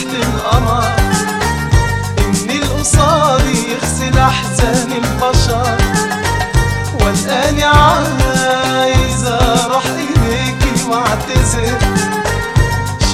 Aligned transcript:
تحت 0.00 0.14
القمر 0.14 0.84
ان 2.18 2.50
القصادي 2.50 3.72
يغسل 3.72 4.18
احزان 4.18 4.92
البشر 4.92 5.76
والاني 7.00 7.64
عايز 7.64 9.24
أروح 9.26 9.84
اليكي 9.86 10.84
واعتذر 10.88 11.78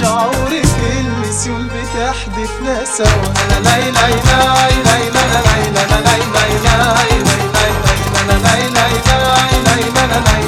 شعورك 0.01 0.75
المسيول 0.99 1.63
بتحدف 1.63 2.61
ناس 2.65 2.99
وأنا 3.01 3.59
لاي 3.63 3.91
لاي 3.91 4.11
لاي 4.11 4.83
لاي 4.83 5.09
لا 5.09 5.23
لاي 5.33 5.69
لا 5.71 5.87
لا 5.89 6.01
لاي 6.01 6.21
لاي 6.33 6.53
لاي 6.63 7.19
لاي 7.23 7.51
لاي 7.53 7.71
لاي 7.83 8.27
لا 8.27 8.33
لاي 8.33 8.69
لاي 8.69 8.93
لاي 9.05 9.61
لاي 9.63 9.89
لا 9.95 10.07
لا 10.07 10.19
لاي 10.19 10.41
لا 10.41 10.41
لا 10.41 10.46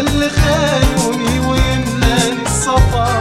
اللي 0.00 0.30
خايوني 0.30 1.38
ويملاني 1.46 2.42
الصفا 2.46 3.20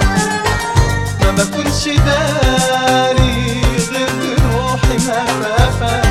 ما 1.21 1.31
بكونش 1.31 1.85
داري 1.87 3.61
غير 3.91 4.09
بروحي 4.19 4.97
ما 5.07 5.25
فافا 5.25 6.01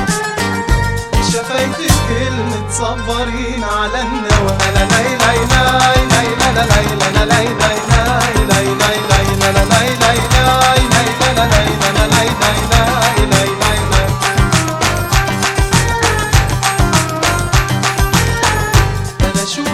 شفايفي 1.31 1.87
كلمة 2.09 2.71
صبريني 2.71 3.64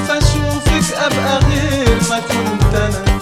أنا 0.10 0.18
أشوف 0.18 0.68
اشوفك 0.68 0.94
ابقى 0.98 1.40
غير 1.50 2.00
ما 2.10 2.20
كنت 2.20 2.74
أنا 2.76 3.20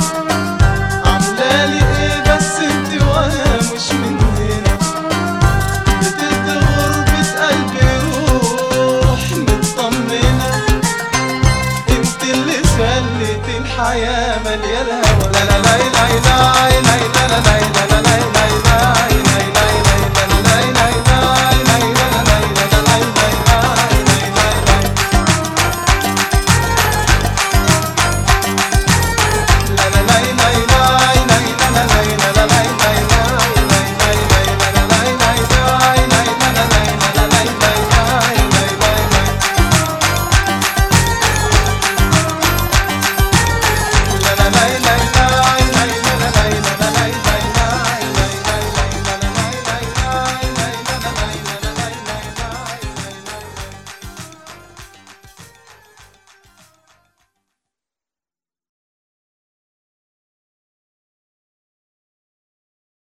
عاملالي 1.05 1.79
إيه 1.97 2.21
بس 2.21 2.55
انت 2.59 3.03
وأنا 3.03 3.57
مش 3.57 3.91
من 3.91 4.19
هنا 4.37 4.77
بتدي 6.01 6.53
غربة 6.53 7.47
قلبي 7.47 7.87
روح 8.05 9.21
مطمنة 9.31 10.65
انت 11.89 12.23
اللي 12.23 12.57
خليت 12.77 13.57
الحياة 13.61 14.39
مليانة 14.39 15.01
هوا 15.07 15.31
لا 15.31 15.43
لا 15.45 15.61
لا 15.61 15.77
لا 15.77 16.19
لا 16.19 16.79
لا 16.81 17.27
لا 17.27 17.39
لا 17.39 17.85
لا 17.85 17.88